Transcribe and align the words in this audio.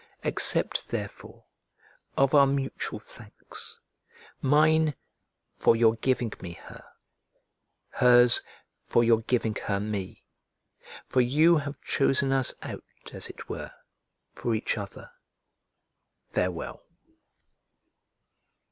Accept 0.23 0.89
therefore 0.89 1.45
of 2.17 2.33
our 2.33 2.47
mutual 2.47 2.97
thanks, 2.97 3.79
mine, 4.41 4.95
for 5.57 5.75
your 5.75 5.93
giving 5.97 6.33
me 6.41 6.53
her, 6.53 6.83
hers 7.89 8.41
for 8.81 9.03
your 9.03 9.19
giving 9.21 9.53
her 9.65 9.79
me; 9.79 10.25
for 11.07 11.21
you 11.21 11.57
have 11.57 11.79
chosen 11.81 12.31
us 12.31 12.51
out, 12.63 12.81
as 13.13 13.29
it 13.29 13.47
were, 13.47 13.73
for 14.33 14.55
each 14.55 14.75
other. 14.75 15.11
Farewell. 16.31 16.81